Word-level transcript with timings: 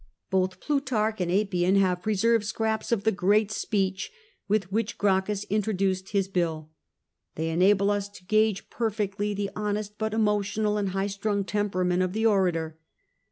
Both 0.31 0.59
Plutarch 0.61 1.21
and 1.21 1.31
Appian 1.31 1.75
have 1.75 2.01
preserved 2.01 2.43
scraps 2.43 2.91
of 2.91 3.03
the 3.03 3.11
great 3.11 3.51
speech 3.51 4.09
with 4.47 4.71
which 4.71 4.97
Gracchus 4.97 5.43
introduced 5.43 6.09
his 6.09 6.27
bill. 6.27 6.71
They 7.35 7.51
enable 7.51 7.91
us 7.91 8.09
to 8.09 8.25
gauge 8.25 8.67
perfectly 8.71 9.35
the 9.35 9.51
honest 9.55 9.99
but 9.99 10.15
emotional 10.15 10.77
and 10.79 10.89
high 10.89 11.05
strung 11.05 11.43
temperament 11.45 12.01
of 12.01 12.13
the 12.13 12.25
orator. 12.25 12.79